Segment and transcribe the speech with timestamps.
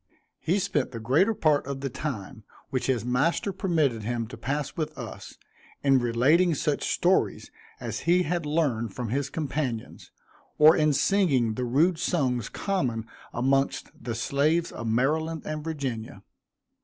[0.39, 4.75] He spent the greater part of the time, which his master permitted him to pass
[4.75, 5.37] with us,
[5.83, 10.09] in relating such stories as he had learned from his companions,
[10.57, 16.23] or in singing the rude songs common amongst the slaves of Maryland and Virginia.